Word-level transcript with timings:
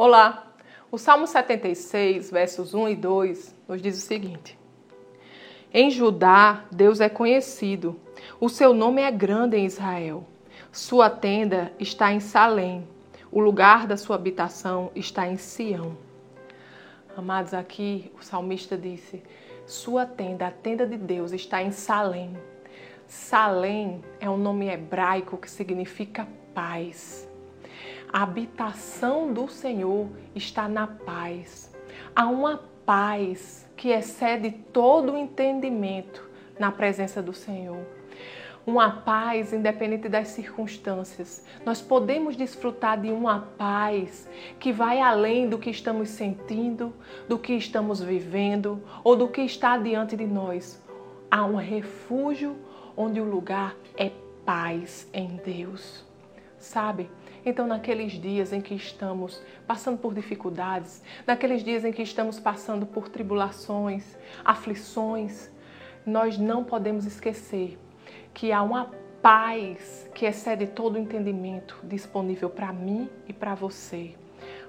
Olá! 0.00 0.54
O 0.92 0.96
Salmo 0.96 1.26
76, 1.26 2.30
versos 2.30 2.72
1 2.72 2.90
e 2.90 2.94
2, 2.94 3.56
nos 3.66 3.82
diz 3.82 3.98
o 3.98 4.00
seguinte: 4.00 4.56
Em 5.74 5.90
Judá, 5.90 6.66
Deus 6.70 7.00
é 7.00 7.08
conhecido, 7.08 7.98
o 8.38 8.48
seu 8.48 8.72
nome 8.72 9.02
é 9.02 9.10
grande 9.10 9.56
em 9.56 9.66
Israel. 9.66 10.24
Sua 10.70 11.10
tenda 11.10 11.72
está 11.80 12.12
em 12.12 12.20
Salém, 12.20 12.86
o 13.32 13.40
lugar 13.40 13.88
da 13.88 13.96
sua 13.96 14.14
habitação 14.14 14.92
está 14.94 15.26
em 15.26 15.36
Sião. 15.36 15.98
Amados, 17.16 17.52
aqui 17.52 18.12
o 18.16 18.22
salmista 18.22 18.78
disse: 18.78 19.20
Sua 19.66 20.06
tenda, 20.06 20.46
a 20.46 20.52
tenda 20.52 20.86
de 20.86 20.96
Deus, 20.96 21.32
está 21.32 21.60
em 21.60 21.72
Salém. 21.72 22.38
Salém 23.08 24.00
é 24.20 24.30
um 24.30 24.38
nome 24.38 24.68
hebraico 24.68 25.36
que 25.36 25.50
significa 25.50 26.28
paz. 26.54 27.27
A 28.10 28.22
habitação 28.22 29.32
do 29.32 29.48
Senhor 29.48 30.08
está 30.34 30.66
na 30.66 30.86
paz. 30.86 31.70
Há 32.16 32.26
uma 32.26 32.62
paz 32.86 33.66
que 33.76 33.90
excede 33.90 34.50
todo 34.50 35.12
o 35.12 35.18
entendimento 35.18 36.26
na 36.58 36.72
presença 36.72 37.22
do 37.22 37.34
Senhor. 37.34 37.84
Uma 38.66 38.90
paz 38.90 39.52
independente 39.52 40.08
das 40.08 40.28
circunstâncias. 40.28 41.44
Nós 41.66 41.82
podemos 41.82 42.34
desfrutar 42.34 42.98
de 42.98 43.10
uma 43.10 43.40
paz 43.58 44.28
que 44.58 44.72
vai 44.72 45.00
além 45.00 45.48
do 45.48 45.58
que 45.58 45.70
estamos 45.70 46.08
sentindo, 46.08 46.94
do 47.28 47.38
que 47.38 47.52
estamos 47.54 48.02
vivendo 48.02 48.82
ou 49.04 49.16
do 49.16 49.28
que 49.28 49.42
está 49.42 49.76
diante 49.76 50.16
de 50.16 50.26
nós. 50.26 50.82
Há 51.30 51.44
um 51.44 51.56
refúgio 51.56 52.56
onde 52.96 53.20
o 53.20 53.24
lugar 53.24 53.76
é 53.96 54.10
paz 54.46 55.06
em 55.12 55.36
Deus. 55.44 56.04
Sabe? 56.58 57.10
Então, 57.48 57.66
naqueles 57.66 58.12
dias 58.12 58.52
em 58.52 58.60
que 58.60 58.74
estamos 58.74 59.42
passando 59.66 59.96
por 59.96 60.12
dificuldades, 60.12 61.02
naqueles 61.26 61.64
dias 61.64 61.82
em 61.82 61.90
que 61.90 62.02
estamos 62.02 62.38
passando 62.38 62.84
por 62.84 63.08
tribulações, 63.08 64.18
aflições, 64.44 65.50
nós 66.04 66.36
não 66.36 66.62
podemos 66.62 67.06
esquecer 67.06 67.78
que 68.34 68.52
há 68.52 68.62
uma 68.62 68.90
paz 69.22 70.10
que 70.14 70.26
excede 70.26 70.66
todo 70.66 70.98
entendimento 70.98 71.80
disponível 71.84 72.50
para 72.50 72.70
mim 72.70 73.08
e 73.26 73.32
para 73.32 73.54
você. 73.54 74.14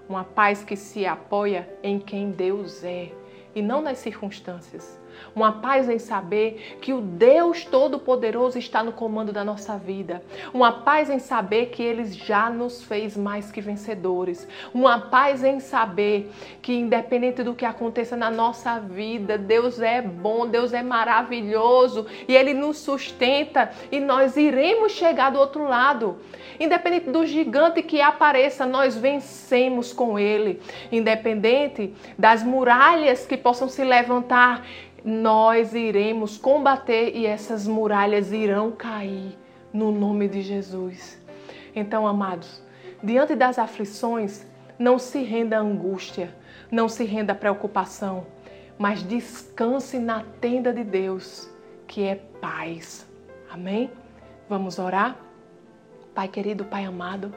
Uma 0.08 0.23
paz 0.23 0.64
que 0.64 0.77
se 0.77 1.05
apoia 1.05 1.69
em 1.83 1.99
quem 1.99 2.31
Deus 2.31 2.81
é 2.86 3.11
e 3.53 3.61
não 3.61 3.81
nas 3.81 3.97
circunstâncias. 3.97 4.97
Uma 5.36 5.53
paz 5.53 5.89
em 5.89 6.00
saber 6.00 6.78
que 6.81 6.94
o 6.94 7.02
Deus 7.02 7.64
Todo-Poderoso 7.66 8.58
está 8.58 8.84
no 8.84 8.92
comando 8.92 9.31
da 9.31 9.44
nossa 9.44 9.78
vida. 9.78 10.23
Uma 10.53 10.72
paz 10.72 11.09
em 11.09 11.20
saber 11.20 11.67
que 11.67 11.84
Ele 11.84 12.06
já 12.06 12.50
nos 12.50 12.84
fez 12.84 13.16
mais 13.16 13.52
que 13.52 13.61
vencedores. 13.61 14.48
Uma 14.73 15.00
paz 15.00 15.44
em 15.44 15.59
saber 15.59 16.31
que, 16.61 16.73
independente 16.73 17.44
do 17.44 17.53
que 17.53 17.66
aconteça 17.66 18.16
na 18.16 18.30
nossa 18.30 18.80
vida, 18.80 19.38
Deus 19.38 19.80
é 19.80 20.02
bom, 20.02 20.48
Deus 20.48 20.73
é 20.73 20.81
maravilhoso 20.81 22.06
e 22.28 22.36
Ele 22.36 22.54
nos 22.54 22.78
sustenta 22.80 23.72
e 23.92 24.00
nós 24.00 24.36
iremos 24.38 24.94
chegar 24.94 25.31
do 25.31 25.39
outro 25.39 25.64
lado. 25.67 26.17
Independente 26.59 27.09
do 27.09 27.26
gigante 27.26 27.81
que 27.81 28.02
apareça, 28.02 28.66
nós 28.66 28.98
vencemos 28.98 29.94
com 29.94 30.20
Ele. 30.20 30.61
Independente 30.92 31.94
das 32.17 32.44
muralhas 32.44 33.26
que 33.26 33.38
possam 33.38 33.70
se 33.70 33.83
levantar, 33.83 34.66
nós 35.09 35.73
iremos 35.73 36.38
combater 36.38 37.15
e 37.15 37.25
essas 37.25 37.65
muralhas 37.65 38.31
irão 38.31 38.71
cair 38.71 39.35
no 39.73 39.91
nome 39.91 40.27
de 40.27 40.41
Jesus. 40.41 41.19
Então, 41.75 42.05
amados, 42.05 42.61
diante 43.03 43.35
das 43.35 43.57
aflições, 43.57 44.45
não 44.77 44.99
se 44.99 45.23
renda 45.23 45.57
à 45.57 45.61
angústia, 45.61 46.33
não 46.71 46.87
se 46.87 47.03
renda 47.03 47.33
à 47.33 47.35
preocupação, 47.35 48.27
mas 48.77 49.02
descanse 49.02 49.97
na 49.97 50.23
tenda 50.39 50.71
de 50.71 50.83
Deus, 50.83 51.49
que 51.87 52.03
é 52.03 52.15
paz. 52.15 53.08
Amém? 53.52 53.89
Vamos 54.48 54.77
orar? 54.77 55.17
Pai 56.19 56.27
querido, 56.27 56.65
Pai 56.65 56.83
amado, 56.83 57.33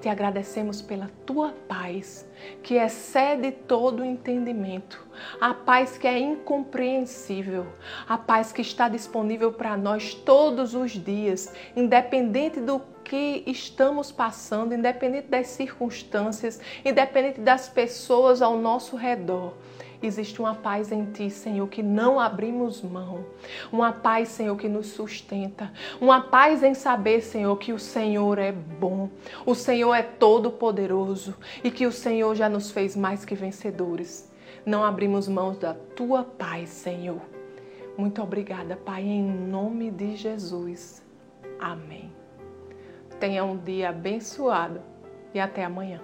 te 0.00 0.08
agradecemos 0.08 0.82
pela 0.82 1.08
tua 1.24 1.54
paz, 1.68 2.28
que 2.64 2.74
excede 2.74 3.52
todo 3.52 4.00
o 4.00 4.04
entendimento, 4.04 5.06
a 5.40 5.54
paz 5.54 5.96
que 5.96 6.08
é 6.08 6.18
incompreensível, 6.18 7.64
a 8.08 8.18
paz 8.18 8.50
que 8.50 8.60
está 8.60 8.88
disponível 8.88 9.52
para 9.52 9.76
nós 9.76 10.14
todos 10.14 10.74
os 10.74 10.90
dias, 10.90 11.54
independente 11.76 12.58
do 12.58 12.82
que 13.04 13.44
estamos 13.46 14.10
passando, 14.10 14.74
independente 14.74 15.28
das 15.28 15.46
circunstâncias, 15.46 16.60
independente 16.84 17.38
das 17.38 17.68
pessoas 17.68 18.42
ao 18.42 18.58
nosso 18.58 18.96
redor 18.96 19.54
existe 20.06 20.40
uma 20.40 20.54
paz 20.54 20.90
em 20.92 21.04
Ti, 21.06 21.30
Senhor, 21.30 21.66
que 21.68 21.82
não 21.82 22.18
abrimos 22.18 22.82
mão. 22.82 23.24
Uma 23.72 23.92
paz, 23.92 24.28
Senhor, 24.28 24.56
que 24.56 24.68
nos 24.68 24.88
sustenta. 24.88 25.72
Uma 26.00 26.20
paz 26.20 26.62
em 26.62 26.74
saber, 26.74 27.20
Senhor, 27.20 27.56
que 27.56 27.72
o 27.72 27.78
Senhor 27.78 28.38
é 28.38 28.52
bom. 28.52 29.08
O 29.44 29.54
Senhor 29.54 29.94
é 29.94 30.02
todo-poderoso 30.02 31.34
e 31.62 31.70
que 31.70 31.86
o 31.86 31.92
Senhor 31.92 32.34
já 32.34 32.48
nos 32.48 32.70
fez 32.70 32.96
mais 32.96 33.24
que 33.24 33.34
vencedores. 33.34 34.30
Não 34.64 34.84
abrimos 34.84 35.28
mãos 35.28 35.58
da 35.58 35.74
Tua 35.74 36.24
paz, 36.24 36.70
Senhor. 36.70 37.20
Muito 37.96 38.22
obrigada, 38.22 38.76
Pai, 38.76 39.02
em 39.02 39.22
nome 39.22 39.90
de 39.90 40.16
Jesus. 40.16 41.02
Amém. 41.60 42.10
Tenha 43.20 43.44
um 43.44 43.56
dia 43.56 43.90
abençoado 43.90 44.80
e 45.32 45.40
até 45.40 45.64
amanhã. 45.64 46.00